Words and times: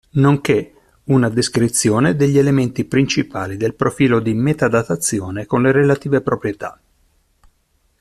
Nonché 0.13 0.73
una 1.13 1.29
descrizione 1.29 2.15
degli 2.15 2.39
elementi 2.39 2.85
principali 2.85 3.55
del 3.55 3.75
profilo 3.75 4.19
di 4.19 4.33
meta 4.33 4.67
datazione 4.67 5.45
con 5.45 5.61
le 5.61 5.71
relative 5.71 6.21
proprietà. 6.21 6.81